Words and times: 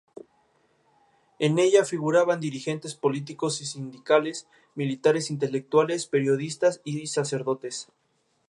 En 1.37 1.59
ella 1.59 1.85
figuraban 1.85 2.39
dirigentes 2.39 2.95
políticos 2.95 3.61
y 3.61 3.67
sindicales, 3.67 4.47
militares, 4.73 5.29
intelectuales, 5.29 6.07
periodistas 6.07 6.81
y 6.83 7.05
sacerdotes. 7.05 7.87